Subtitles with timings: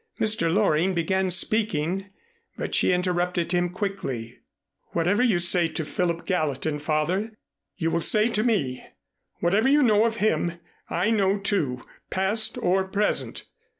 [0.19, 0.51] Mr.
[0.51, 2.07] Loring began speaking,
[2.57, 4.39] but she interrupted him quickly.
[4.93, 7.35] "Whatever you say to Philip Gallatin, Father,
[7.77, 8.83] you will say to me.
[9.41, 10.53] Whatever you know of him
[10.89, 13.43] I know, too, past or present.